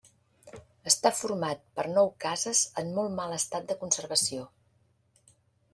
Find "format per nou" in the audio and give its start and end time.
1.17-2.09